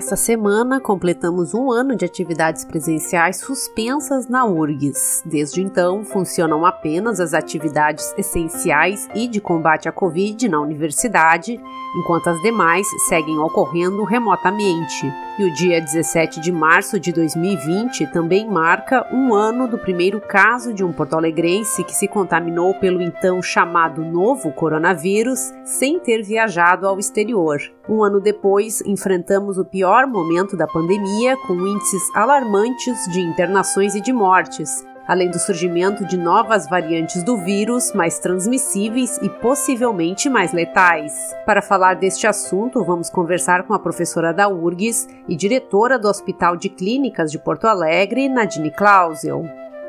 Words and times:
Nesta 0.00 0.16
semana, 0.16 0.80
completamos 0.80 1.52
um 1.52 1.70
ano 1.70 1.94
de 1.94 2.06
atividades 2.06 2.64
presenciais 2.64 3.36
suspensas 3.36 4.26
na 4.26 4.46
URGS. 4.46 5.22
Desde 5.26 5.60
então, 5.60 6.06
funcionam 6.06 6.64
apenas 6.64 7.20
as 7.20 7.34
atividades 7.34 8.14
essenciais 8.16 9.10
e 9.14 9.28
de 9.28 9.42
combate 9.42 9.90
à 9.90 9.92
Covid 9.92 10.48
na 10.48 10.58
universidade, 10.58 11.60
enquanto 11.98 12.30
as 12.30 12.40
demais 12.40 12.86
seguem 13.10 13.38
ocorrendo 13.40 14.02
remotamente. 14.04 15.06
E 15.40 15.44
o 15.44 15.50
dia 15.54 15.80
17 15.80 16.38
de 16.38 16.52
março 16.52 17.00
de 17.00 17.10
2020 17.12 18.08
também 18.08 18.46
marca 18.46 19.08
um 19.10 19.32
ano 19.32 19.66
do 19.66 19.78
primeiro 19.78 20.20
caso 20.20 20.74
de 20.74 20.84
um 20.84 20.92
porto-alegrense 20.92 21.82
que 21.82 21.94
se 21.94 22.06
contaminou 22.06 22.74
pelo 22.74 23.00
então 23.00 23.40
chamado 23.40 24.04
novo 24.04 24.52
coronavírus 24.52 25.50
sem 25.64 25.98
ter 25.98 26.22
viajado 26.22 26.86
ao 26.86 26.98
exterior. 26.98 27.58
Um 27.88 28.04
ano 28.04 28.20
depois, 28.20 28.82
enfrentamos 28.82 29.56
o 29.56 29.64
pior 29.64 30.06
momento 30.06 30.58
da 30.58 30.66
pandemia, 30.66 31.34
com 31.46 31.54
índices 31.54 32.02
alarmantes 32.14 33.10
de 33.10 33.22
internações 33.22 33.94
e 33.94 34.00
de 34.02 34.12
mortes, 34.12 34.84
além 35.10 35.28
do 35.28 35.40
surgimento 35.40 36.06
de 36.06 36.16
novas 36.16 36.68
variantes 36.68 37.24
do 37.24 37.36
vírus, 37.36 37.92
mais 37.92 38.20
transmissíveis 38.20 39.18
e 39.20 39.28
possivelmente 39.28 40.28
mais 40.28 40.52
letais. 40.52 41.34
Para 41.44 41.60
falar 41.60 41.94
deste 41.94 42.28
assunto, 42.28 42.84
vamos 42.84 43.10
conversar 43.10 43.66
com 43.66 43.74
a 43.74 43.78
professora 43.80 44.32
da 44.32 44.48
URGS 44.48 45.08
e 45.28 45.34
diretora 45.34 45.98
do 45.98 46.06
Hospital 46.06 46.56
de 46.56 46.68
Clínicas 46.68 47.32
de 47.32 47.40
Porto 47.40 47.64
Alegre, 47.64 48.28
Nadine 48.28 48.70
Clausel. 48.70 49.42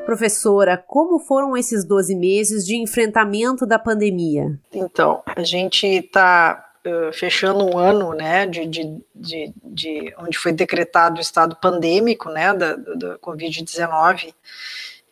Professora, 0.04 0.76
como 0.76 1.20
foram 1.20 1.56
esses 1.56 1.84
12 1.84 2.16
meses 2.16 2.66
de 2.66 2.74
enfrentamento 2.74 3.64
da 3.64 3.78
pandemia? 3.78 4.58
Então, 4.72 5.22
a 5.24 5.44
gente 5.44 5.86
está 5.86 6.68
uh, 6.84 7.12
fechando 7.12 7.64
um 7.64 7.78
ano, 7.78 8.12
né, 8.12 8.44
de, 8.44 8.66
de, 8.66 9.00
de, 9.14 9.52
de, 9.62 10.14
onde 10.18 10.36
foi 10.36 10.50
decretado 10.50 11.18
o 11.18 11.22
estado 11.22 11.54
pandêmico, 11.54 12.28
né, 12.28 12.52
da, 12.52 12.74
da 12.74 13.18
Covid-19, 13.20 14.34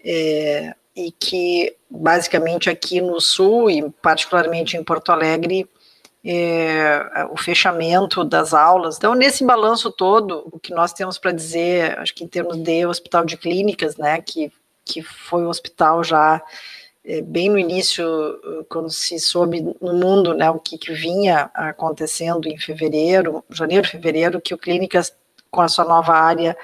é, 0.04 0.74
e 0.94 1.10
que 1.12 1.76
basicamente 1.88 2.68
aqui 2.68 3.00
no 3.00 3.20
Sul 3.20 3.70
e 3.70 3.90
particularmente 4.02 4.76
em 4.76 4.84
Porto 4.84 5.12
Alegre 5.12 5.68
é, 6.24 7.26
o 7.30 7.36
fechamento 7.36 8.24
das 8.24 8.52
aulas. 8.52 8.98
Então, 8.98 9.14
nesse 9.14 9.44
balanço 9.44 9.90
todo, 9.90 10.48
o 10.52 10.58
que 10.58 10.72
nós 10.72 10.92
temos 10.92 11.18
para 11.18 11.32
dizer, 11.32 11.98
acho 11.98 12.14
que 12.14 12.24
em 12.24 12.28
termos 12.28 12.56
de 12.58 12.84
hospital 12.84 13.24
de 13.24 13.36
clínicas, 13.36 13.96
né, 13.96 14.20
que, 14.20 14.52
que 14.84 15.02
foi 15.02 15.42
um 15.42 15.48
hospital 15.48 16.04
já 16.04 16.42
é, 17.02 17.22
bem 17.22 17.48
no 17.48 17.58
início, 17.58 18.04
quando 18.68 18.90
se 18.90 19.18
soube 19.18 19.62
no 19.80 19.94
mundo 19.94 20.34
né, 20.34 20.50
o 20.50 20.58
que, 20.58 20.76
que 20.76 20.92
vinha 20.92 21.50
acontecendo 21.54 22.46
em 22.46 22.58
fevereiro, 22.58 23.42
janeiro, 23.48 23.88
fevereiro, 23.88 24.40
que 24.40 24.52
o 24.52 24.58
Clínicas, 24.58 25.14
com 25.50 25.62
a 25.62 25.68
sua 25.68 25.86
nova 25.86 26.12
área, 26.12 26.56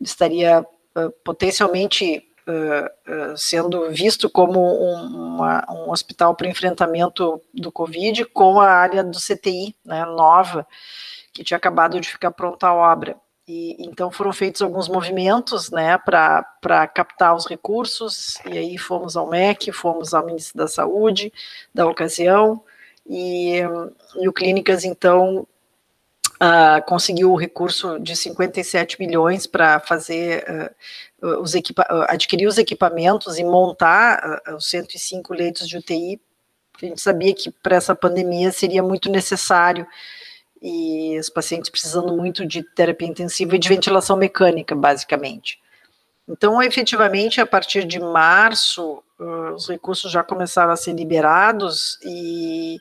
estaria 0.00 0.66
uh, 0.96 1.10
potencialmente 1.24 2.26
uh, 2.46 3.36
sendo 3.36 3.90
visto 3.90 4.30
como 4.30 4.60
um, 4.60 5.34
uma, 5.34 5.64
um 5.70 5.90
hospital 5.90 6.34
para 6.34 6.48
enfrentamento 6.48 7.40
do 7.52 7.72
Covid 7.72 8.24
com 8.26 8.60
a 8.60 8.70
área 8.70 9.02
do 9.02 9.18
CTI, 9.18 9.74
né, 9.84 10.04
nova, 10.04 10.66
que 11.32 11.44
tinha 11.44 11.56
acabado 11.56 12.00
de 12.00 12.08
ficar 12.08 12.30
pronta 12.30 12.68
a 12.68 12.74
obra. 12.74 13.16
E, 13.48 13.76
então 13.78 14.10
foram 14.10 14.32
feitos 14.32 14.62
alguns 14.62 14.88
movimentos 14.88 15.70
né, 15.70 15.98
para 15.98 16.86
captar 16.88 17.34
os 17.34 17.46
recursos, 17.46 18.38
e 18.44 18.58
aí 18.58 18.78
fomos 18.78 19.16
ao 19.16 19.28
MEC, 19.28 19.70
fomos 19.72 20.14
ao 20.14 20.26
Ministro 20.26 20.58
da 20.58 20.66
Saúde 20.66 21.32
da 21.72 21.86
ocasião, 21.86 22.62
e, 23.08 23.60
e 24.16 24.28
o 24.28 24.32
Clínicas 24.32 24.84
então 24.84 25.46
uh, 26.36 26.84
conseguiu 26.86 27.32
o 27.32 27.36
recurso 27.36 27.98
de 27.98 28.14
57 28.14 28.98
milhões 28.98 29.46
para 29.46 29.80
fazer 29.80 30.44
uh, 31.22 31.40
os 31.40 31.54
adquirir 32.08 32.46
os 32.46 32.58
equipamentos 32.58 33.38
e 33.38 33.44
montar 33.44 34.42
os 34.54 34.68
105 34.68 35.32
leitos 35.32 35.66
de 35.66 35.78
UTI. 35.78 36.20
A 36.80 36.86
gente 36.86 37.00
sabia 37.00 37.34
que 37.34 37.50
para 37.50 37.76
essa 37.76 37.94
pandemia 37.94 38.52
seria 38.52 38.82
muito 38.82 39.10
necessário 39.10 39.86
e 40.60 41.18
os 41.18 41.28
pacientes 41.28 41.70
precisando 41.70 42.14
muito 42.16 42.46
de 42.46 42.62
terapia 42.62 43.08
intensiva 43.08 43.56
e 43.56 43.58
de 43.58 43.68
ventilação 43.68 44.16
mecânica, 44.16 44.74
basicamente. 44.74 45.58
Então, 46.28 46.60
efetivamente, 46.60 47.40
a 47.40 47.46
partir 47.46 47.84
de 47.84 48.00
março, 48.00 49.02
os 49.54 49.68
recursos 49.68 50.10
já 50.10 50.22
começaram 50.22 50.72
a 50.72 50.76
ser 50.76 50.92
liberados 50.92 51.98
e, 52.02 52.78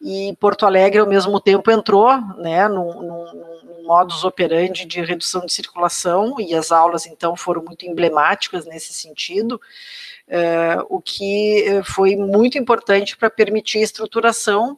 e 0.00 0.36
Porto 0.40 0.64
Alegre, 0.64 0.98
ao 0.98 1.06
mesmo 1.06 1.38
tempo, 1.38 1.70
entrou 1.70 2.16
né, 2.38 2.66
num, 2.68 3.02
num, 3.02 3.82
modus 3.84 4.24
operandi 4.24 4.84
de 4.84 5.00
redução 5.00 5.46
de 5.46 5.52
circulação 5.52 6.40
e 6.40 6.56
as 6.56 6.72
aulas, 6.72 7.06
então, 7.06 7.36
foram 7.36 7.62
muito 7.62 7.86
emblemáticas 7.86 8.66
nesse 8.66 8.92
sentido, 8.92 9.60
o 10.88 11.00
que 11.00 11.64
foi 11.84 12.16
muito 12.16 12.58
importante 12.58 13.16
para 13.16 13.30
permitir 13.30 13.78
a 13.78 13.82
estruturação 13.82 14.76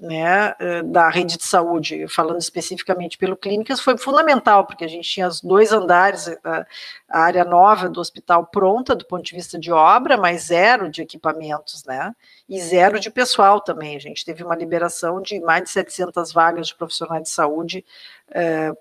né, 0.00 0.54
eh, 0.58 0.82
da 0.82 1.08
rede 1.08 1.36
de 1.36 1.44
saúde, 1.44 2.06
falando 2.08 2.40
especificamente 2.40 3.16
pelo 3.16 3.36
clínicas, 3.36 3.80
foi 3.80 3.96
fundamental, 3.96 4.66
porque 4.66 4.84
a 4.84 4.88
gente 4.88 5.08
tinha 5.08 5.28
os 5.28 5.40
dois 5.40 5.72
andares, 5.72 6.28
a, 6.28 6.32
eh, 6.32 6.66
a, 7.08 7.20
área 7.20 7.44
nova 7.44 7.88
do 7.88 8.00
hospital 8.00 8.46
pronta 8.46 8.94
do 8.94 9.06
ponto 9.06 9.22
de 9.24 9.34
vista 9.34 9.58
de 9.58 9.70
obra, 9.72 10.16
mas 10.16 10.44
zero 10.44 10.90
de 10.90 11.02
equipamentos, 11.02 11.84
né, 11.84 12.14
e 12.48 12.60
zero 12.60 12.98
de 12.98 13.10
pessoal 13.10 13.60
também. 13.60 13.96
A 13.96 14.00
gente 14.00 14.24
teve 14.24 14.42
uma 14.42 14.56
liberação 14.56 15.20
de 15.20 15.40
mais 15.40 15.64
de 15.64 15.70
700 15.70 16.32
vagas 16.32 16.68
de 16.68 16.74
profissionais 16.74 17.22
de 17.22 17.30
saúde 17.30 17.84
eh, 18.30 18.72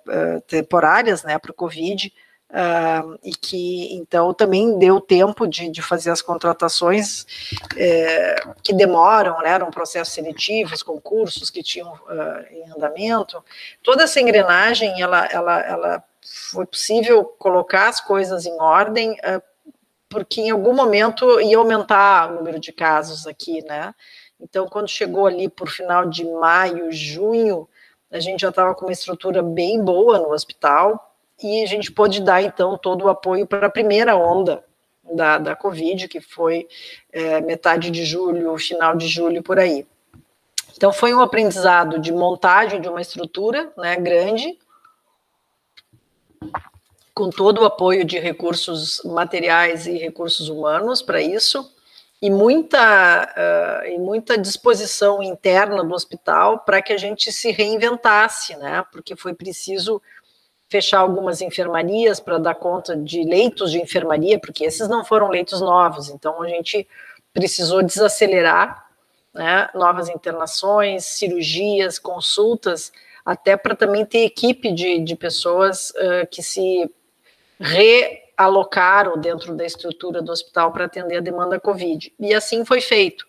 temporárias, 0.48 1.24
né, 1.24 1.38
para 1.38 1.52
o 1.52 1.54
Covid, 1.54 2.12
Uh, 2.54 3.18
e 3.24 3.32
que 3.32 3.96
então 3.96 4.32
também 4.32 4.78
deu 4.78 5.02
tempo 5.02 5.48
de, 5.48 5.70
de 5.70 5.82
fazer 5.82 6.12
as 6.12 6.22
contratações 6.22 7.26
é, 7.76 8.36
que 8.62 8.72
demoram, 8.72 9.40
né, 9.40 9.50
eram 9.50 9.72
processos 9.72 10.14
seletivos, 10.14 10.84
concursos 10.84 11.50
que 11.50 11.64
tinham 11.64 11.92
uh, 11.92 12.46
em 12.52 12.72
andamento. 12.72 13.44
Toda 13.82 14.04
essa 14.04 14.22
engrenagem, 14.22 15.02
ela, 15.02 15.26
ela, 15.26 15.60
ela 15.62 16.04
foi 16.22 16.68
possível 16.68 17.26
colocar 17.26 17.90
as 17.90 18.00
coisas 18.00 18.46
em 18.46 18.56
ordem, 18.62 19.14
uh, 19.14 19.42
porque 20.08 20.42
em 20.42 20.52
algum 20.52 20.76
momento 20.76 21.42
ia 21.42 21.58
aumentar 21.58 22.32
o 22.32 22.36
número 22.36 22.60
de 22.60 22.72
casos 22.72 23.26
aqui, 23.26 23.64
né? 23.66 23.96
Então, 24.40 24.68
quando 24.68 24.88
chegou 24.88 25.26
ali 25.26 25.50
por 25.50 25.70
final 25.70 26.08
de 26.08 26.24
maio, 26.24 26.92
junho, 26.92 27.68
a 28.12 28.20
gente 28.20 28.42
já 28.42 28.50
estava 28.50 28.76
com 28.76 28.86
uma 28.86 28.92
estrutura 28.92 29.42
bem 29.42 29.84
boa 29.84 30.20
no 30.20 30.32
hospital, 30.32 31.13
e 31.42 31.64
a 31.64 31.68
gente 31.68 31.92
pôde 31.92 32.22
dar, 32.22 32.42
então, 32.42 32.78
todo 32.78 33.06
o 33.06 33.10
apoio 33.10 33.48
para 33.48 33.68
a 33.68 33.72
primeira 33.72 34.16
onda 34.16 34.64
da, 35.04 35.38
da 35.38 35.56
Covid, 35.56 36.08
que 36.08 36.22
foi 36.22 36.68
é, 37.12 37.42
metade 37.42 37.92
de 37.92 38.06
julho, 38.06 38.58
final 38.58 38.96
de 38.96 39.08
julho, 39.08 39.44
por 39.44 39.60
aí. 39.60 39.86
Então, 40.76 40.92
foi 40.92 41.14
um 41.14 41.22
aprendizado 41.22 42.00
de 42.00 42.12
montagem 42.12 42.82
de 42.82 42.88
uma 42.88 43.02
estrutura 43.02 43.72
né, 43.78 43.96
grande, 43.96 44.58
com 47.14 47.30
todo 47.30 47.62
o 47.62 47.66
apoio 47.66 48.04
de 48.04 48.20
recursos 48.20 49.02
materiais 49.06 49.86
e 49.86 49.98
recursos 49.98 50.50
humanos 50.50 51.02
para 51.02 51.22
isso, 51.22 51.72
e 52.22 52.30
muita, 52.30 53.26
uh, 53.36 53.86
e 53.86 53.98
muita 54.00 54.38
disposição 54.38 55.22
interna 55.22 55.84
do 55.84 55.94
hospital 55.94 56.60
para 56.60 56.82
que 56.82 56.94
a 56.94 56.98
gente 56.98 57.32
se 57.34 57.52
reinventasse, 57.52 58.56
né? 58.56 58.84
Porque 58.94 59.14
foi 59.14 59.34
preciso 59.34 60.02
fechar 60.70 61.00
algumas 61.00 61.42
enfermarias 61.42 62.20
para 62.20 62.38
dar 62.38 62.56
conta 62.56 62.96
de 62.96 63.24
leitos 63.24 63.72
de 63.72 63.80
enfermaria, 63.80 64.40
porque 64.40 64.64
esses 64.64 64.88
não 64.88 65.06
foram 65.06 65.30
leitos 65.30 65.62
novos, 65.62 66.10
então 66.10 66.42
a 66.42 66.48
gente 66.48 66.88
precisou 67.32 67.84
desacelerar 67.84 68.88
né, 69.34 69.70
novas 69.74 70.10
internações, 70.10 71.06
cirurgias, 71.06 71.98
consultas, 71.98 72.92
até 73.26 73.56
para 73.56 73.76
também 73.76 74.06
ter 74.06 74.26
equipe 74.26 74.72
de, 74.72 75.00
de 75.00 75.16
pessoas 75.16 75.92
uh, 75.92 76.28
que 76.30 76.44
se 76.44 76.90
realocaram 77.60 79.18
dentro 79.18 79.56
da 79.56 79.66
estrutura 79.66 80.22
do 80.22 80.32
hospital 80.32 80.72
para 80.72 80.86
atender 80.86 81.18
a 81.18 81.22
demanda 81.22 81.60
Covid. 81.60 82.14
E 82.20 82.34
assim 82.34 82.66
foi 82.66 82.82
feito. 82.82 83.26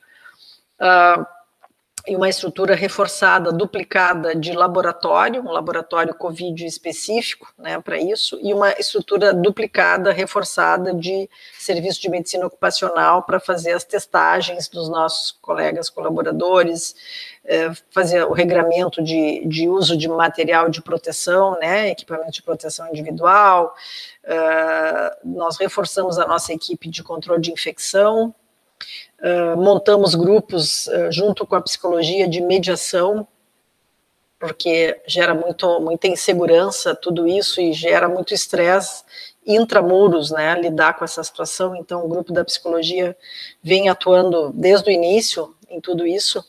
Uh, 0.81 1.25
e 2.07 2.15
uma 2.15 2.29
estrutura 2.29 2.75
reforçada, 2.75 3.51
duplicada 3.51 4.35
de 4.35 4.53
laboratório, 4.53 5.41
um 5.41 5.51
laboratório 5.51 6.15
COVID 6.15 6.67
específico 6.67 7.51
né, 7.57 7.81
para 7.81 7.99
isso, 7.99 8.39
e 8.43 8.53
uma 8.53 8.73
estrutura 8.73 9.33
duplicada, 9.33 10.13
reforçada 10.13 10.93
de 10.93 11.29
serviço 11.59 12.03
de 12.03 12.11
medicina 12.11 12.47
ocupacional 12.47 13.23
para 13.23 13.41
fazer 13.41 13.73
as 13.73 13.85
testagens 13.85 14.69
dos 14.69 14.91
nossos 14.91 15.33
colegas 15.41 15.89
colaboradores, 15.89 16.95
é, 17.43 17.71
fazer 17.91 18.25
o 18.25 18.33
regramento 18.33 19.03
de, 19.03 19.43
de 19.47 19.67
uso 19.67 19.97
de 19.97 20.07
material 20.07 20.69
de 20.69 20.83
proteção, 20.83 21.59
né, 21.59 21.89
equipamento 21.89 22.33
de 22.33 22.43
proteção 22.43 22.87
individual. 22.89 23.75
É, 24.23 25.17
nós 25.25 25.57
reforçamos 25.57 26.19
a 26.19 26.27
nossa 26.27 26.53
equipe 26.53 26.91
de 26.91 27.03
controle 27.03 27.41
de 27.41 27.51
infecção, 27.51 28.35
Uh, 29.25 29.57
montamos 29.57 30.15
grupos 30.15 30.87
uh, 30.89 31.11
junto 31.11 31.47
com 31.47 31.57
a 31.57 31.63
psicologia 31.63 32.29
de 32.29 32.43
mediação, 32.43 33.27
porque 34.39 35.01
gera 35.07 35.33
muito, 35.33 35.81
muita 35.81 36.07
insegurança 36.07 36.95
tudo 36.95 37.27
isso 37.27 37.59
e 37.59 37.73
gera 37.73 38.07
muito 38.07 38.35
estresse 38.35 39.03
intramuros, 39.47 40.31
né, 40.31 40.61
lidar 40.61 40.95
com 40.95 41.05
essa 41.05 41.23
situação. 41.23 41.75
Então, 41.75 42.05
o 42.05 42.09
grupo 42.09 42.33
da 42.33 42.45
psicologia 42.45 43.17
vem 43.63 43.89
atuando 43.89 44.53
desde 44.55 44.91
o 44.91 44.93
início 44.93 45.55
em 45.69 45.81
tudo 45.81 46.07
isso. 46.07 46.45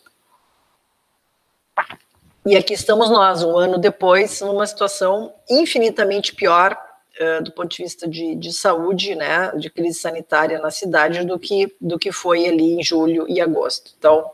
E 2.45 2.55
aqui 2.55 2.73
estamos 2.73 3.09
nós, 3.09 3.43
um 3.43 3.57
ano 3.57 3.77
depois, 3.77 4.41
numa 4.41 4.67
situação 4.67 5.33
infinitamente 5.49 6.35
pior 6.35 6.77
do 7.43 7.51
ponto 7.51 7.69
de 7.69 7.83
vista 7.83 8.07
de, 8.07 8.35
de, 8.35 8.51
saúde, 8.51 9.15
né, 9.15 9.51
de 9.55 9.69
crise 9.69 9.99
sanitária 9.99 10.59
na 10.59 10.69
cidade, 10.69 11.25
do 11.25 11.39
que, 11.39 11.73
do 11.79 11.97
que 11.97 12.11
foi 12.11 12.45
ali 12.45 12.73
em 12.73 12.83
julho 12.83 13.25
e 13.29 13.39
agosto. 13.39 13.93
Então, 13.97 14.31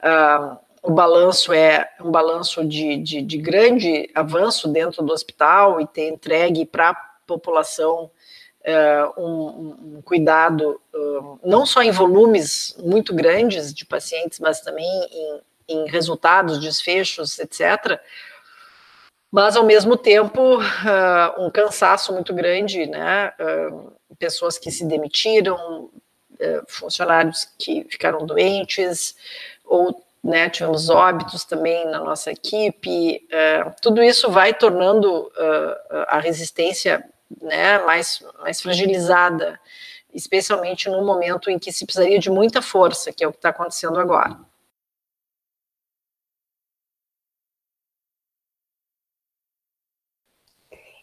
uh, 0.00 0.56
o 0.82 0.90
balanço 0.92 1.52
é 1.52 1.90
um 2.00 2.10
balanço 2.10 2.64
de, 2.64 2.96
de, 2.98 3.20
de, 3.20 3.38
grande 3.38 4.08
avanço 4.14 4.68
dentro 4.68 5.02
do 5.02 5.12
hospital 5.12 5.80
e 5.80 5.86
ter 5.86 6.08
entregue 6.08 6.64
para 6.64 6.90
a 6.90 6.94
população 7.26 8.10
uh, 8.64 9.20
um, 9.20 9.96
um, 9.96 10.02
cuidado, 10.02 10.80
não 11.44 11.66
só 11.66 11.82
em 11.82 11.90
volumes 11.90 12.76
muito 12.82 13.14
grandes 13.14 13.74
de 13.74 13.84
pacientes, 13.84 14.38
mas 14.38 14.60
também 14.60 14.86
em, 15.12 15.40
em 15.68 15.90
resultados, 15.90 16.60
desfechos, 16.60 17.38
etc., 17.38 18.00
mas 19.30 19.56
ao 19.56 19.64
mesmo 19.64 19.96
tempo 19.96 20.58
uh, 20.58 21.44
um 21.44 21.50
cansaço 21.50 22.12
muito 22.12 22.32
grande, 22.32 22.86
né? 22.86 23.32
Uh, 23.38 23.92
pessoas 24.18 24.56
que 24.58 24.70
se 24.70 24.84
demitiram, 24.84 25.56
uh, 25.84 25.90
funcionários 26.68 27.46
que 27.58 27.84
ficaram 27.90 28.24
doentes, 28.24 29.14
ou 29.64 30.02
né, 30.22 30.48
tivemos 30.48 30.88
óbitos 30.88 31.44
também 31.44 31.84
na 31.86 32.00
nossa 32.00 32.32
equipe. 32.32 33.24
tudo 33.80 34.02
isso 34.02 34.28
vai 34.28 34.52
tornando 34.52 35.30
a 36.08 36.18
resistência 36.18 37.04
né, 37.40 37.78
mais, 37.78 38.24
mais 38.40 38.60
fragilizada, 38.60 39.60
especialmente 40.12 40.88
no 40.88 41.04
momento 41.04 41.48
em 41.48 41.60
que 41.60 41.72
se 41.72 41.84
precisaria 41.84 42.18
de 42.18 42.28
muita 42.28 42.60
força, 42.60 43.12
que 43.12 43.22
é 43.22 43.28
o 43.28 43.30
que 43.30 43.38
está 43.38 43.50
acontecendo 43.50 44.00
agora. 44.00 44.36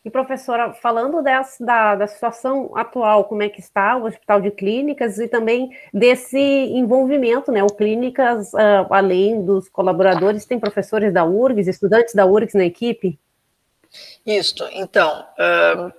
E 0.06 0.10
professora, 0.10 0.74
falando 0.74 1.22
dessa, 1.22 1.64
da, 1.64 1.96
da 1.96 2.08
situação 2.08 2.72
atual, 2.76 3.24
como 3.24 3.42
é 3.42 3.48
que 3.48 3.62
está 3.62 3.96
o 3.96 4.06
Hospital 4.06 4.42
de 4.42 4.52
Clínicas 4.52 5.18
e 5.18 5.30
também 5.30 5.72
desse 5.94 6.38
envolvimento, 6.38 7.54
né? 7.54 7.64
O 7.64 7.68
Clínicas, 7.68 8.52
uh, 8.54 8.86
além 8.90 9.46
dos 9.46 9.70
colaboradores, 9.70 10.46
tem 10.46 10.60
professores 10.60 11.14
da 11.14 11.24
URGS, 11.24 11.70
estudantes 11.70 12.14
da 12.14 12.26
URGS 12.26 12.54
na 12.54 12.66
equipe? 12.66 13.18
Isso, 14.26 14.68
então, 14.74 15.26
uh, 15.40 15.94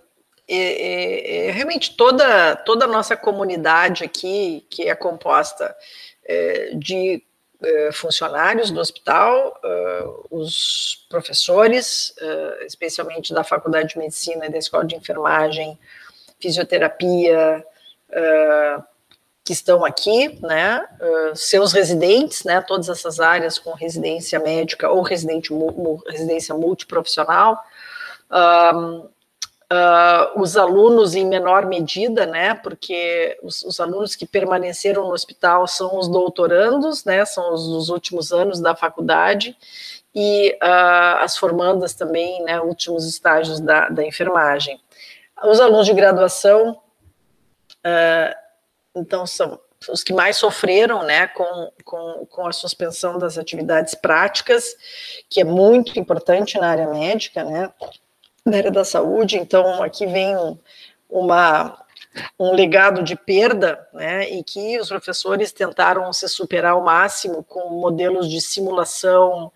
é, 0.46 1.46
é, 1.46 1.50
realmente 1.52 1.96
toda, 1.96 2.56
toda 2.56 2.84
a 2.84 2.88
nossa 2.88 3.16
comunidade 3.16 4.04
aqui, 4.04 4.66
que 4.68 4.88
é 4.88 4.94
composta 4.94 5.74
é, 6.26 6.74
de 6.74 7.22
eh, 7.64 7.92
funcionários 7.92 8.70
do 8.70 8.80
hospital, 8.80 9.58
uh, 9.64 10.26
os 10.30 11.06
professores, 11.08 12.14
uh, 12.20 12.64
especialmente 12.64 13.32
da 13.32 13.42
Faculdade 13.42 13.90
de 13.90 13.98
Medicina 13.98 14.46
e 14.46 14.50
da 14.50 14.58
Escola 14.58 14.84
de 14.84 14.96
Enfermagem, 14.96 15.78
Fisioterapia, 16.40 17.64
que 19.42 19.52
estão 19.52 19.84
aqui, 19.84 20.38
né, 20.42 20.86
seus 21.34 21.72
residentes, 21.72 22.44
né, 22.44 22.60
todas 22.60 22.88
essas 22.88 23.18
áreas 23.18 23.58
com 23.58 23.72
residência 23.72 24.38
médica 24.38 24.90
ou 24.90 25.02
residente, 25.02 25.50
residência 26.06 26.54
multiprofissional, 26.54 27.64
Uh, 29.74 30.40
os 30.40 30.58
alunos 30.58 31.14
em 31.14 31.26
menor 31.26 31.64
medida, 31.64 32.26
né, 32.26 32.54
porque 32.54 33.38
os, 33.42 33.62
os, 33.62 33.80
alunos 33.80 34.14
que 34.14 34.26
permaneceram 34.26 35.06
no 35.06 35.12
hospital 35.12 35.66
são 35.66 35.98
os 35.98 36.06
doutorandos, 36.06 37.04
né, 37.06 37.24
são 37.24 37.54
os, 37.54 37.66
os 37.66 37.88
últimos 37.88 38.30
anos 38.30 38.60
da 38.60 38.76
faculdade, 38.76 39.56
e 40.14 40.56
uh, 40.62 41.22
as 41.22 41.38
formandas 41.38 41.94
também, 41.94 42.44
né, 42.44 42.60
últimos 42.60 43.08
estágios 43.08 43.58
da, 43.58 43.88
da 43.88 44.04
enfermagem. 44.04 44.78
Os 45.42 45.58
alunos 45.58 45.86
de 45.86 45.94
graduação, 45.94 46.78
uh, 47.84 48.36
então, 48.94 49.26
são 49.26 49.58
os 49.88 50.02
que 50.02 50.12
mais 50.12 50.36
sofreram, 50.36 51.02
né, 51.02 51.26
com, 51.28 51.72
com, 51.84 52.26
com 52.26 52.46
a 52.46 52.52
suspensão 52.52 53.18
das 53.18 53.38
atividades 53.38 53.94
práticas, 53.94 54.76
que 55.28 55.40
é 55.40 55.44
muito 55.44 55.98
importante 55.98 56.58
na 56.58 56.68
área 56.68 56.86
médica, 56.86 57.42
né, 57.44 57.72
na 58.44 58.58
área 58.58 58.70
da 58.70 58.84
saúde, 58.84 59.38
então 59.38 59.82
aqui 59.82 60.06
vem 60.06 60.36
uma, 61.08 61.78
um 62.38 62.52
legado 62.52 63.02
de 63.02 63.16
perda, 63.16 63.86
né, 63.92 64.28
e 64.30 64.42
que 64.42 64.78
os 64.78 64.88
professores 64.88 65.52
tentaram 65.52 66.12
se 66.12 66.28
superar 66.28 66.72
ao 66.72 66.84
máximo 66.84 67.42
com 67.42 67.70
modelos 67.70 68.28
de 68.28 68.40
simulação, 68.40 69.50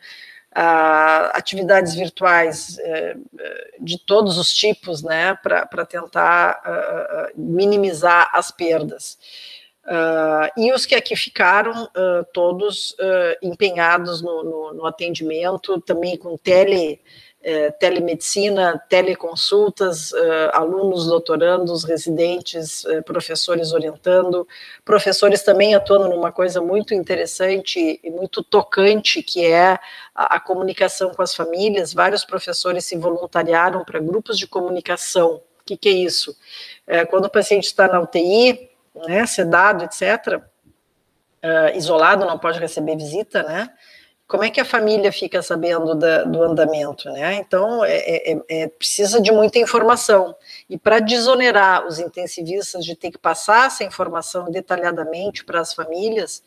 uh, 0.57 1.31
atividades 1.35 1.95
virtuais 1.95 2.79
uh, 2.79 3.85
de 3.85 3.99
todos 3.99 4.39
os 4.39 4.53
tipos, 4.53 5.03
né, 5.03 5.37
para 5.43 5.87
tentar 5.87 6.61
uh, 6.65 7.41
minimizar 7.41 8.31
as 8.33 8.51
perdas. 8.51 9.19
e 10.57 10.71
os 10.73 10.85
que 10.85 10.95
aqui 10.95 11.17
ficaram, 11.17 11.89
todos 12.35 12.95
empenhados 13.41 14.21
no, 14.21 14.45
no, 14.45 14.75
no, 14.75 14.87
atendimento, 14.87 15.81
também 15.81 16.15
com 16.15 16.37
tele 16.37 17.01
é, 17.41 17.71
telemedicina, 17.71 18.83
teleconsultas, 18.89 20.13
é, 20.13 20.51
alunos 20.53 21.07
doutorandos, 21.07 21.85
residentes, 21.85 22.85
é, 22.85 23.01
professores 23.01 23.73
orientando, 23.73 24.47
professores 24.85 25.43
também 25.43 25.75
atuando 25.75 26.09
numa 26.09 26.33
coisa 26.33 26.61
muito 26.61 26.95
interessante 26.95 28.01
e 28.03 28.11
muito 28.11 28.43
tocante, 28.43 29.23
que 29.23 29.47
é 29.47 29.79
a, 30.15 30.37
a 30.37 30.41
comunicação 30.41 31.15
com 31.15 31.23
as 31.23 31.33
famílias. 31.33 31.95
Vários 31.95 32.25
professores 32.25 32.85
se 32.85 32.97
voluntariaram 32.97 33.85
para 33.85 34.01
grupos 34.01 34.37
de 34.37 34.47
comunicação. 34.47 35.41
O 35.61 35.65
que, 35.65 35.77
que 35.77 35.89
é 35.89 35.93
isso? 35.93 36.37
Quando 37.11 37.27
o 37.27 37.31
paciente 37.31 37.65
está 37.65 37.87
na 37.87 38.01
UTI, 38.01 38.71
né, 39.07 39.27
sedado, 39.27 39.85
etc., 39.85 40.43
isolado, 41.75 42.25
não 42.25 42.39
pode 42.39 42.59
receber 42.59 42.97
visita, 42.97 43.43
né? 43.43 43.69
Como 44.29 44.45
é 44.45 44.51
que 44.51 44.61
a 44.61 44.65
família 44.65 45.11
fica 45.11 45.41
sabendo 45.41 45.95
da, 45.95 46.23
do 46.25 46.43
andamento, 46.43 47.11
né? 47.11 47.37
Então, 47.37 47.83
é, 47.83 47.97
é, 47.97 48.33
é, 48.33 48.43
é 48.49 48.69
precisa 48.69 49.23
de 49.23 49.33
muita 49.33 49.59
informação. 49.59 50.37
E 50.69 50.77
para 50.77 51.01
desonerar 51.01 51.87
os 51.87 51.99
intensivistas 51.99 52.85
de 52.85 52.95
ter 52.95 53.11
que 53.11 53.17
passar 53.17 53.69
essa 53.69 53.85
informação 53.85 54.51
detalhadamente 54.51 55.43
para 55.47 55.61
as 55.61 55.73
famílias, 55.73 56.43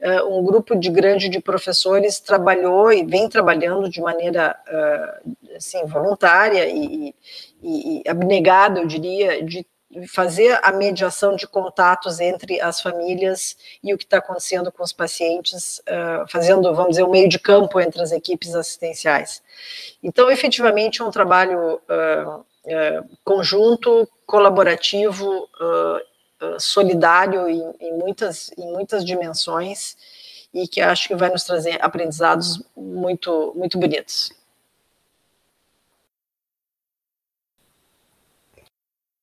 uh, 0.00 0.34
um 0.34 0.42
grupo 0.42 0.74
de 0.74 0.88
grande 0.88 1.28
de 1.28 1.38
professores 1.38 2.18
trabalhou 2.20 2.90
e 2.90 3.04
vem 3.04 3.28
trabalhando 3.28 3.86
de 3.90 4.00
maneira 4.00 4.56
uh, 4.66 5.54
assim, 5.54 5.84
voluntária 5.84 6.66
e, 6.66 7.14
e, 7.62 8.02
e 8.02 8.08
abnegada, 8.08 8.80
eu 8.80 8.86
diria, 8.86 9.44
de 9.44 9.66
fazer 10.08 10.58
a 10.62 10.72
mediação 10.72 11.36
de 11.36 11.46
contatos 11.46 12.20
entre 12.20 12.60
as 12.60 12.80
famílias 12.80 13.56
e 13.82 13.94
o 13.94 13.98
que 13.98 14.04
está 14.04 14.18
acontecendo 14.18 14.70
com 14.70 14.82
os 14.82 14.92
pacientes, 14.92 15.78
uh, 15.80 16.28
fazendo, 16.28 16.74
vamos 16.74 16.90
dizer, 16.90 17.02
o 17.02 17.08
um 17.08 17.10
meio 17.10 17.28
de 17.28 17.38
campo 17.38 17.80
entre 17.80 18.02
as 18.02 18.12
equipes 18.12 18.54
assistenciais. 18.54 19.42
Então, 20.02 20.30
efetivamente, 20.30 21.00
é 21.00 21.04
um 21.04 21.10
trabalho 21.10 21.74
uh, 21.74 22.40
uh, 22.40 23.18
conjunto, 23.24 24.08
colaborativo, 24.26 25.48
solidário 26.58 27.48
em, 27.48 27.62
em, 27.80 27.92
muitas, 27.94 28.50
em 28.58 28.70
muitas 28.70 29.04
dimensões 29.04 29.96
e 30.52 30.68
que 30.68 30.82
acho 30.82 31.08
que 31.08 31.14
vai 31.14 31.30
nos 31.30 31.44
trazer 31.44 31.82
aprendizados 31.82 32.62
muito, 32.76 33.54
muito 33.56 33.78
bonitos. 33.78 34.35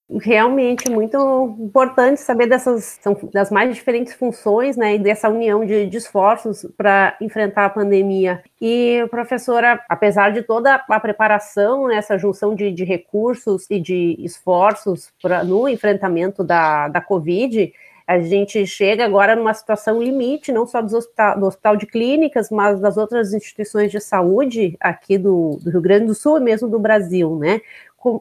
Realmente 0.10 0.90
muito 0.90 1.18
importante 1.60 2.20
saber 2.20 2.48
dessas 2.48 3.00
das 3.34 3.50
mais 3.50 3.74
diferentes 3.74 4.14
funções, 4.14 4.78
né, 4.78 4.96
e 4.96 5.00
dessa 5.00 5.30
união 5.30 5.66
de, 5.66 5.88
de 5.88 5.98
esforços 5.98 6.66
para 6.78 7.16
enfrentar 7.22 7.66
a 7.66 7.70
pandemia. 7.70 8.44
E 8.62 9.06
professora, 9.10 9.84
apesar 9.90 10.32
de 10.32 10.44
toda 10.44 10.76
a 10.76 11.00
preparação, 11.00 11.88
né, 11.88 11.96
essa 11.96 12.18
junção 12.18 12.54
de, 12.56 12.72
de 12.72 12.84
recursos 12.84 13.66
e 13.70 13.80
de 13.80 14.16
esforços 14.20 15.12
pra, 15.22 15.44
no 15.44 15.68
enfrentamento 15.68 16.44
da, 16.44 16.88
da 16.90 17.02
Covid, 17.02 17.74
a 18.06 18.20
gente 18.20 18.66
chega 18.68 19.06
agora 19.06 19.36
numa 19.36 19.54
situação 19.54 20.02
limite, 20.02 20.52
não 20.52 20.68
só 20.68 20.82
do 20.82 20.96
hospital, 20.96 21.40
do 21.40 21.46
hospital 21.46 21.78
de 21.78 21.86
clínicas, 21.86 22.50
mas 22.50 22.80
das 22.80 22.98
outras 22.98 23.34
instituições 23.34 23.92
de 23.92 24.00
saúde 24.02 24.76
aqui 24.80 25.18
do, 25.18 25.58
do 25.64 25.70
Rio 25.72 25.82
Grande 25.82 26.08
do 26.08 26.16
Sul 26.16 26.38
e 26.38 26.42
mesmo 26.42 26.68
do 26.68 26.80
Brasil, 26.80 27.38
né? 27.38 27.62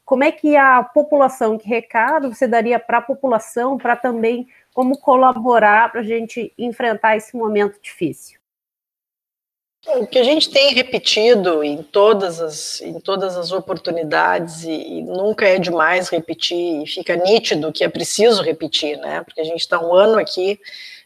Como 0.05 0.23
é 0.23 0.31
que 0.31 0.57
a 0.57 0.83
população, 0.83 1.59
que 1.59 1.69
recado 1.69 2.33
você 2.33 2.47
daria 2.47 2.79
para 2.79 2.99
a 2.99 3.03
população 3.03 3.77
para 3.77 3.97
também 3.97 4.47
como 4.73 4.97
colaborar 4.99 5.91
para 5.91 6.01
a 6.01 6.05
gente 6.05 6.53
enfrentar 6.57 7.17
esse 7.17 7.37
momento 7.37 7.81
difícil? 7.83 8.41
O 9.85 10.07
que 10.07 10.21
a 10.21 10.23
gente 10.23 10.49
tem 10.49 10.73
repetido 10.73 11.65
em 11.65 11.83
todas 11.83 12.41
as, 12.41 12.81
em 12.81 13.01
todas 13.01 13.37
as 13.37 13.51
oportunidades, 13.51 14.63
e, 14.63 14.71
e 14.71 15.03
nunca 15.03 15.45
é 15.45 15.59
demais 15.59 16.09
repetir, 16.09 16.83
e 16.83 16.87
fica 16.87 17.17
nítido 17.17 17.73
que 17.73 17.83
é 17.83 17.89
preciso 17.89 18.43
repetir, 18.43 18.97
né? 18.99 19.25
Porque 19.25 19.41
a 19.41 19.45
gente 19.45 19.59
está 19.59 19.85
um 19.85 19.93
ano 19.93 20.19
aqui 20.19 20.61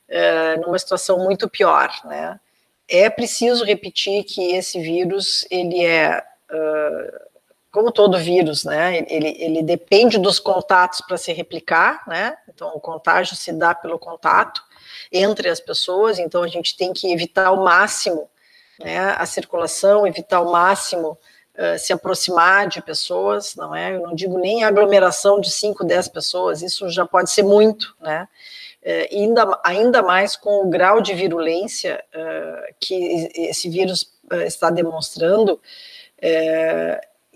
é, 0.07 0.57
numa 0.59 0.79
situação 0.79 1.19
muito 1.25 1.49
pior, 1.49 1.91
né? 2.05 2.39
É 2.87 3.09
preciso 3.09 3.65
repetir 3.65 4.25
que 4.25 4.53
esse 4.53 4.79
vírus, 4.79 5.47
ele 5.51 5.83
é. 5.83 6.23
Uh, 6.51 7.27
como 7.77 7.93
todo 7.93 8.17
vírus, 8.17 8.65
né, 8.65 9.05
ele, 9.07 9.37
ele 9.39 9.63
depende 9.63 10.17
dos 10.17 10.39
contatos 10.39 11.03
para 11.03 11.19
se 11.19 11.31
replicar, 11.31 12.03
né, 12.09 12.35
então 12.49 12.69
o 12.75 12.81
contágio 12.81 13.37
se 13.37 13.53
dá 13.53 13.75
pelo 13.75 13.99
contato 13.99 14.63
entre 15.13 15.51
as 15.51 15.61
pessoas, 15.61 16.19
então 16.19 16.43
a 16.43 16.49
gente 16.49 16.75
tem 16.75 16.95
que 16.95 17.13
evitar 17.13 17.49
ao 17.49 17.63
máximo 17.63 18.31
né, 18.81 19.15
a 19.19 19.27
circulação, 19.27 20.07
evitar 20.07 20.39
ao 20.39 20.51
máximo 20.51 21.19
uh, 21.55 21.79
se 21.79 21.93
aproximar 21.93 22.67
de 22.67 22.81
pessoas, 22.81 23.55
não 23.55 23.75
é, 23.75 23.95
eu 23.95 24.01
não 24.01 24.15
digo 24.15 24.39
nem 24.39 24.65
aglomeração 24.65 25.39
de 25.39 25.51
5, 25.51 25.85
10 25.85 26.09
pessoas, 26.09 26.63
isso 26.63 26.89
já 26.89 27.05
pode 27.05 27.31
ser 27.31 27.43
muito, 27.43 27.95
né, 28.01 28.27
uh, 28.83 29.15
ainda, 29.15 29.61
ainda 29.63 30.03
mais 30.03 30.35
com 30.35 30.63
o 30.63 30.71
grau 30.71 31.03
de 31.03 31.13
virulência 31.13 32.03
uh, 32.15 32.75
que 32.81 33.31
esse 33.35 33.69
vírus 33.69 34.11
está 34.47 34.71
demonstrando, 34.71 35.61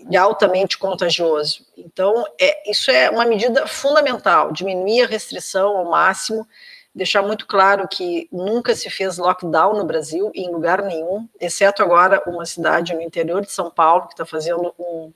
e 0.09 0.17
altamente 0.17 0.77
contagioso. 0.77 1.65
Então, 1.77 2.25
é, 2.39 2.69
isso 2.69 2.89
é 2.91 3.09
uma 3.09 3.25
medida 3.25 3.67
fundamental, 3.67 4.51
diminuir 4.51 5.03
a 5.03 5.07
restrição 5.07 5.77
ao 5.77 5.89
máximo, 5.89 6.47
deixar 6.93 7.21
muito 7.21 7.47
claro 7.47 7.87
que 7.87 8.27
nunca 8.31 8.75
se 8.75 8.89
fez 8.89 9.17
lockdown 9.17 9.73
no 9.75 9.85
Brasil, 9.85 10.31
em 10.35 10.51
lugar 10.51 10.81
nenhum, 10.81 11.27
exceto 11.39 11.81
agora 11.81 12.21
uma 12.27 12.45
cidade 12.45 12.93
no 12.93 13.01
interior 13.01 13.41
de 13.41 13.51
São 13.51 13.71
Paulo, 13.71 14.07
que 14.07 14.13
está 14.13 14.25
fazendo 14.25 14.73
um, 14.77 15.13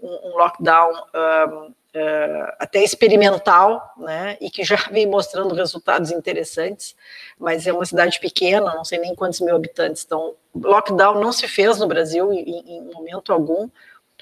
um, 0.00 0.30
um 0.30 0.36
lockdown 0.36 0.92
um, 0.92 1.74
uh, 1.96 2.52
até 2.58 2.82
experimental, 2.84 3.92
né, 3.96 4.36
e 4.40 4.50
que 4.50 4.62
já 4.62 4.76
vem 4.90 5.06
mostrando 5.06 5.54
resultados 5.54 6.12
interessantes, 6.12 6.94
mas 7.38 7.66
é 7.66 7.72
uma 7.72 7.84
cidade 7.84 8.20
pequena, 8.20 8.74
não 8.74 8.84
sei 8.84 8.98
nem 8.98 9.14
quantos 9.14 9.40
mil 9.40 9.56
habitantes, 9.56 10.04
então 10.04 10.34
lockdown 10.54 11.20
não 11.20 11.32
se 11.32 11.48
fez 11.48 11.78
no 11.78 11.88
Brasil 11.88 12.32
em, 12.32 12.78
em 12.78 12.82
momento 12.82 13.32
algum, 13.32 13.68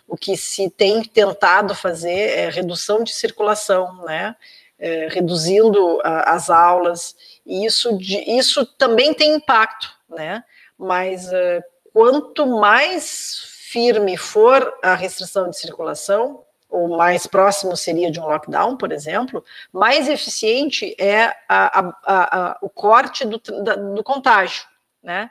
o 0.06 0.16
que 0.16 0.36
se 0.36 0.70
tem 0.70 1.02
tentado 1.02 1.74
fazer 1.74 2.38
é 2.38 2.48
redução 2.48 3.02
de 3.02 3.12
circulação, 3.12 4.04
né? 4.04 4.36
É, 4.78 5.08
reduzindo 5.08 6.00
a, 6.02 6.34
as 6.34 6.50
aulas, 6.50 7.16
e 7.46 7.64
isso, 7.64 7.96
de, 7.96 8.18
isso 8.36 8.66
também 8.66 9.14
tem 9.14 9.34
impacto, 9.34 9.88
né? 10.08 10.44
Mas 10.76 11.28
uh, 11.28 11.62
quanto 11.92 12.46
mais 12.46 13.54
firme 13.70 14.16
for 14.16 14.76
a 14.82 14.94
restrição 14.94 15.48
de 15.48 15.58
circulação, 15.58 16.44
ou 16.68 16.96
mais 16.96 17.24
próximo 17.24 17.76
seria 17.76 18.10
de 18.10 18.18
um 18.18 18.26
lockdown, 18.26 18.76
por 18.76 18.90
exemplo, 18.90 19.44
mais 19.72 20.08
eficiente 20.08 20.94
é 20.98 21.26
a, 21.48 21.78
a, 21.78 21.94
a, 22.04 22.58
o 22.60 22.68
corte 22.68 23.24
do, 23.24 23.38
da, 23.62 23.76
do 23.76 24.02
contágio, 24.02 24.64
né? 25.00 25.30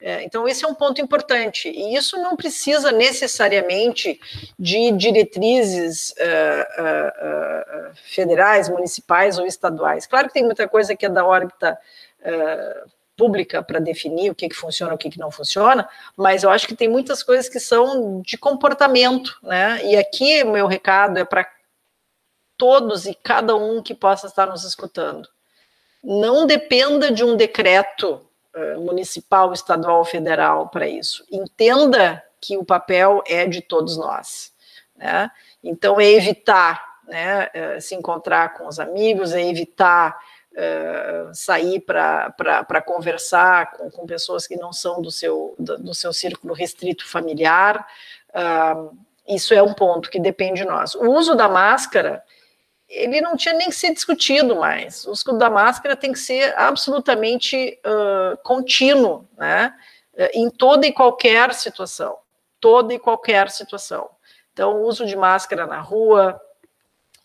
É, 0.00 0.22
então, 0.24 0.48
esse 0.48 0.64
é 0.64 0.68
um 0.68 0.74
ponto 0.74 0.98
importante, 1.00 1.68
e 1.68 1.94
isso 1.94 2.16
não 2.16 2.34
precisa 2.34 2.90
necessariamente 2.90 4.18
de 4.58 4.90
diretrizes 4.92 6.12
uh, 6.12 6.82
uh, 6.82 7.90
uh, 7.90 7.94
federais, 8.04 8.70
municipais 8.70 9.38
ou 9.38 9.44
estaduais. 9.44 10.06
Claro 10.06 10.28
que 10.28 10.34
tem 10.34 10.44
muita 10.44 10.66
coisa 10.66 10.96
que 10.96 11.04
é 11.04 11.08
da 11.08 11.26
órbita 11.26 11.78
pública 13.16 13.62
para 13.62 13.78
definir 13.78 14.30
o 14.30 14.34
que, 14.34 14.48
que 14.48 14.54
funciona 14.54 14.92
e 14.92 14.94
o 14.94 14.98
que, 14.98 15.10
que 15.10 15.18
não 15.18 15.30
funciona, 15.30 15.88
mas 16.16 16.42
eu 16.42 16.50
acho 16.50 16.66
que 16.66 16.76
tem 16.76 16.88
muitas 16.88 17.22
coisas 17.22 17.48
que 17.48 17.58
são 17.58 18.20
de 18.20 18.36
comportamento, 18.36 19.38
né? 19.42 19.80
E 19.84 19.96
aqui 19.96 20.44
meu 20.44 20.66
recado 20.66 21.18
é 21.18 21.24
para 21.24 21.50
todos 22.58 23.06
e 23.06 23.14
cada 23.14 23.56
um 23.56 23.82
que 23.82 23.94
possa 23.94 24.26
estar 24.26 24.46
nos 24.46 24.64
escutando. 24.64 25.26
Não 26.04 26.46
dependa 26.46 27.10
de 27.10 27.24
um 27.24 27.36
decreto 27.36 28.29
municipal, 28.78 29.52
estadual 29.52 30.04
federal 30.04 30.68
para 30.68 30.88
isso. 30.88 31.24
Entenda 31.30 32.22
que 32.40 32.56
o 32.56 32.64
papel 32.64 33.22
é 33.26 33.46
de 33.46 33.60
todos 33.60 33.96
nós. 33.96 34.52
Né? 34.96 35.30
Então, 35.62 36.00
é 36.00 36.06
evitar 36.06 36.90
né, 37.10 37.48
eh, 37.52 37.80
se 37.80 37.94
encontrar 37.94 38.54
com 38.54 38.66
os 38.66 38.78
amigos, 38.78 39.32
é 39.32 39.42
evitar 39.42 40.16
uh, 40.52 41.34
sair 41.34 41.80
para 41.80 42.82
conversar 42.86 43.72
com, 43.72 43.90
com, 43.90 44.06
pessoas 44.06 44.46
que 44.46 44.56
não 44.56 44.72
são 44.72 45.02
do 45.02 45.10
seu, 45.10 45.54
do, 45.58 45.78
do 45.78 45.94
seu 45.94 46.12
círculo 46.12 46.54
restrito 46.54 47.06
familiar. 47.06 47.86
Uh, 48.30 48.96
isso 49.28 49.52
é 49.52 49.62
um 49.62 49.74
ponto 49.74 50.08
que 50.08 50.20
depende 50.20 50.62
de 50.62 50.68
nós. 50.68 50.94
O 50.94 51.10
uso 51.10 51.34
da 51.34 51.48
máscara 51.48 52.22
ele 52.90 53.20
não 53.20 53.36
tinha 53.36 53.54
nem 53.54 53.68
que 53.68 53.74
ser 53.74 53.94
discutido 53.94 54.56
mais. 54.56 55.06
O 55.06 55.12
uso 55.12 55.38
da 55.38 55.48
máscara 55.48 55.94
tem 55.94 56.12
que 56.12 56.18
ser 56.18 56.52
absolutamente 56.58 57.78
uh, 57.86 58.36
contínuo, 58.42 59.28
né? 59.38 59.72
Em 60.34 60.50
toda 60.50 60.86
e 60.86 60.92
qualquer 60.92 61.54
situação. 61.54 62.18
Toda 62.60 62.92
e 62.92 62.98
qualquer 62.98 63.48
situação. 63.48 64.10
Então, 64.52 64.76
o 64.76 64.86
uso 64.86 65.06
de 65.06 65.16
máscara 65.16 65.66
na 65.66 65.80
rua, 65.80 66.38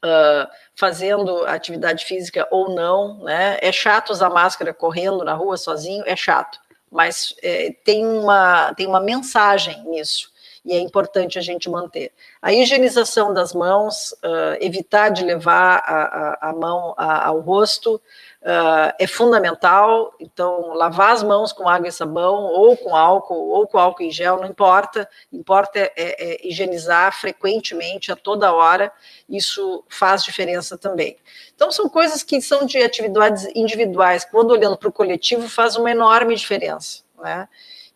uh, 0.03 0.47
fazendo 0.75 1.45
atividade 1.45 2.05
física 2.05 2.47
ou 2.51 2.73
não, 2.73 3.23
né? 3.23 3.57
É 3.59 3.71
chato 3.71 4.11
usar 4.11 4.29
máscara 4.29 4.73
correndo 4.73 5.25
na 5.25 5.33
rua 5.33 5.57
sozinho, 5.57 6.03
é 6.05 6.15
chato. 6.15 6.59
Mas 6.91 7.35
é, 7.41 7.75
tem, 7.83 8.05
uma, 8.05 8.73
tem 8.75 8.87
uma 8.87 9.01
mensagem 9.01 9.83
nisso 9.85 10.34
e 10.65 10.73
é 10.73 10.79
importante 10.79 11.37
a 11.37 11.41
gente 11.41 11.69
manter. 11.69 12.11
A 12.41 12.51
higienização 12.51 13.31
das 13.31 13.53
mãos, 13.53 14.11
uh, 14.13 14.57
evitar 14.59 15.09
de 15.09 15.23
levar 15.23 15.77
a, 15.85 16.47
a, 16.47 16.49
a 16.49 16.53
mão 16.53 16.95
a, 16.97 17.27
ao 17.27 17.39
rosto, 17.39 18.01
uh, 18.41 18.91
é 18.97 19.05
fundamental. 19.05 20.15
Então, 20.19 20.73
lavar 20.73 21.11
as 21.11 21.21
mãos 21.21 21.53
com 21.53 21.69
água 21.69 21.87
e 21.87 21.91
sabão, 21.91 22.45
ou 22.45 22.75
com 22.75 22.95
álcool, 22.95 23.49
ou 23.49 23.67
com 23.67 23.77
álcool 23.77 24.01
em 24.01 24.11
gel, 24.11 24.37
não 24.37 24.47
importa. 24.47 25.07
Importa 25.31 25.77
é, 25.77 25.91
é, 25.95 26.33
é 26.33 26.47
higienizar 26.47 27.13
frequentemente, 27.13 28.11
a 28.11 28.15
toda 28.15 28.51
hora. 28.51 28.91
Isso 29.29 29.83
faz 29.87 30.23
diferença 30.23 30.75
também. 30.79 31.15
Então, 31.53 31.71
são 31.71 31.87
coisas 31.87 32.23
que 32.23 32.41
são 32.41 32.65
de 32.65 32.79
atividades 32.79 33.47
individuais, 33.55 34.25
quando 34.25 34.49
olhando 34.49 34.77
para 34.77 34.89
o 34.89 34.91
coletivo, 34.91 35.47
faz 35.47 35.75
uma 35.75 35.91
enorme 35.91 36.35
diferença. 36.35 37.03
Né? 37.21 37.47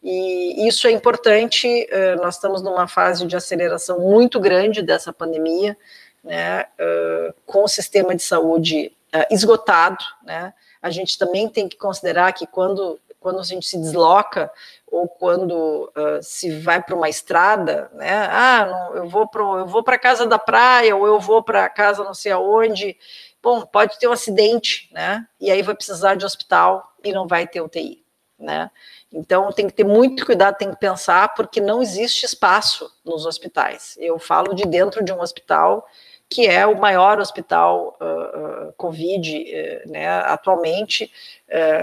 E 0.01 0.67
isso 0.67 0.87
é 0.87 0.91
importante, 0.91 1.67
eh, 1.89 2.15
nós 2.15 2.35
estamos 2.35 2.61
numa 2.61 2.87
fase 2.87 3.25
de 3.25 3.35
aceleração 3.35 3.99
muito 3.99 4.39
grande 4.39 4.81
dessa 4.81 5.11
pandemia, 5.11 5.77
né, 6.23 6.65
eh, 6.77 7.33
com 7.45 7.63
o 7.63 7.67
sistema 7.67 8.15
de 8.15 8.23
saúde 8.23 8.93
eh, 9.11 9.27
esgotado, 9.29 10.03
né, 10.23 10.53
a 10.81 10.89
gente 10.89 11.17
também 11.17 11.49
tem 11.49 11.67
que 11.67 11.77
considerar 11.77 12.31
que 12.33 12.47
quando, 12.47 12.99
quando 13.19 13.39
a 13.39 13.43
gente 13.43 13.67
se 13.67 13.77
desloca 13.77 14.51
ou 14.87 15.07
quando 15.07 15.91
uh, 15.95 16.21
se 16.21 16.59
vai 16.59 16.81
para 16.81 16.95
uma 16.95 17.09
estrada, 17.09 17.91
né? 17.93 18.27
Ah, 18.31 18.65
não, 18.65 18.95
eu 18.95 19.09
vou 19.09 19.27
para 19.27 19.41
eu 19.41 19.67
vou 19.67 19.83
para 19.83 19.99
casa 19.99 20.25
da 20.25 20.39
praia 20.39 20.95
ou 20.95 21.05
eu 21.05 21.19
vou 21.19 21.43
para 21.43 21.69
casa 21.69 22.03
não 22.03 22.13
sei 22.13 22.31
aonde. 22.31 22.97
Bom, 23.41 23.65
pode 23.65 23.99
ter 23.99 24.07
um 24.07 24.11
acidente, 24.11 24.89
né? 24.91 25.25
E 25.39 25.51
aí 25.51 25.61
vai 25.61 25.75
precisar 25.75 26.15
de 26.15 26.25
hospital 26.25 26.93
e 27.03 27.11
não 27.11 27.27
vai 27.27 27.47
ter 27.47 27.61
UTI, 27.61 28.03
né? 28.37 28.71
Então, 29.11 29.51
tem 29.51 29.67
que 29.67 29.73
ter 29.73 29.83
muito 29.83 30.25
cuidado, 30.25 30.57
tem 30.57 30.69
que 30.69 30.79
pensar, 30.79 31.33
porque 31.33 31.59
não 31.59 31.81
existe 31.81 32.25
espaço 32.25 32.91
nos 33.03 33.25
hospitais. 33.25 33.97
Eu 33.99 34.19
falo 34.19 34.53
de 34.53 34.65
dentro 34.65 35.03
de 35.03 35.11
um 35.11 35.21
hospital 35.21 35.87
que 36.29 36.45
é 36.45 36.63
o 36.67 36.79
maior 36.79 37.19
hospital 37.19 37.97
uh, 37.99 38.67
uh, 38.67 38.73
Covid 38.73 39.35
uh, 39.35 39.91
né, 39.91 40.07
atualmente, 40.07 41.11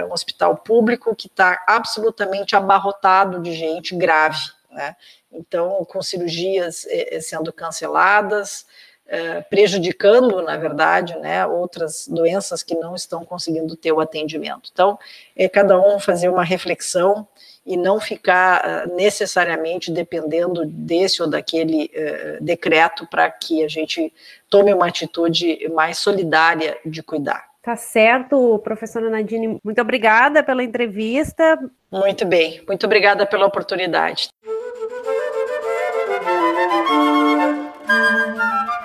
um 0.09 0.13
hospital 0.13 0.55
público 0.55 1.13
que 1.13 1.27
está 1.27 1.61
absolutamente 1.67 2.55
abarrotado 2.55 3.41
de 3.41 3.51
gente 3.51 3.93
grave. 3.93 4.39
Né? 4.71 4.95
Então, 5.31 5.83
com 5.85 6.01
cirurgias 6.01 6.85
eh, 6.85 7.15
eh, 7.15 7.21
sendo 7.21 7.51
canceladas, 7.51 8.65
é, 9.07 9.41
prejudicando, 9.41 10.41
na 10.41 10.57
verdade, 10.57 11.17
né, 11.19 11.45
outras 11.45 12.07
doenças 12.07 12.61
que 12.61 12.75
não 12.75 12.95
estão 12.95 13.23
conseguindo 13.23 13.75
ter 13.75 13.91
o 13.91 13.99
atendimento. 13.99 14.69
Então, 14.71 14.99
é 15.35 15.47
cada 15.47 15.79
um 15.79 15.99
fazer 15.99 16.29
uma 16.29 16.43
reflexão 16.43 17.27
e 17.65 17.75
não 17.75 17.99
ficar 17.99 18.63
é, 18.63 18.87
necessariamente 18.87 19.91
dependendo 19.91 20.65
desse 20.65 21.21
ou 21.21 21.29
daquele 21.29 21.91
uh, 21.93 22.43
decreto 22.43 23.05
para 23.07 23.29
que 23.29 23.63
a 23.63 23.67
gente 23.67 24.13
tome 24.49 24.73
uma 24.73 24.87
atitude 24.87 25.67
mais 25.73 25.97
solidária 25.97 26.77
de 26.85 27.03
cuidar. 27.03 27.45
Tá 27.61 27.75
certo, 27.75 28.59
professora 28.59 29.09
Nadine. 29.09 29.59
Muito 29.61 29.81
obrigada 29.81 30.41
pela 30.41 30.63
entrevista. 30.63 31.59
Muito 31.91 32.25
bem, 32.25 32.61
muito 32.65 32.85
obrigada 32.85 33.25
pela 33.25 33.45
oportunidade. 33.45 34.29